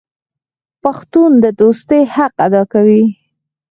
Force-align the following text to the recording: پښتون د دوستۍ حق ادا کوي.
پښتون 0.83 1.31
د 1.43 1.45
دوستۍ 1.59 2.01
حق 2.15 2.33
ادا 2.47 2.63
کوي. 2.73 3.03